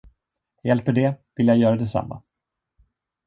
[0.63, 2.21] Hjälper det, vill jag göra detsamma.